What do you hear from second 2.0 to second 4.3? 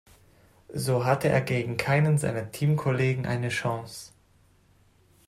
seiner Teamkollegen eine Chance.